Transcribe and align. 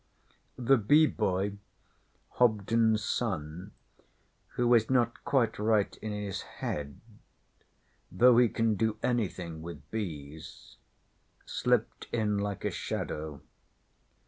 The 0.57 0.77
Bee 0.77 1.05
Boy, 1.05 1.59
Hobden's 2.39 3.03
son, 3.05 3.69
who 4.55 4.73
is 4.73 4.89
not 4.89 5.23
quite 5.23 5.59
right 5.59 5.95
in 5.97 6.11
his 6.11 6.41
head, 6.41 6.99
though 8.11 8.39
he 8.39 8.49
can 8.49 8.73
do 8.73 8.97
anything 9.03 9.61
with 9.61 9.87
bees, 9.91 10.77
slipped 11.45 12.07
in 12.11 12.39
like 12.39 12.65
a 12.65 12.71
shadow. 12.71 13.41